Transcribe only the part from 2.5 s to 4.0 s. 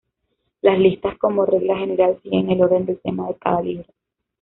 orden del tema de cada libro.